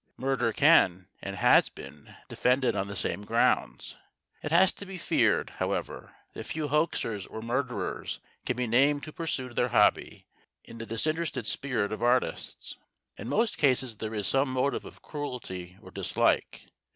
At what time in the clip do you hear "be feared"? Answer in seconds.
4.87-5.51